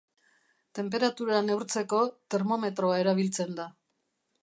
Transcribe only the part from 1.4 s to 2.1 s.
neurtzeko,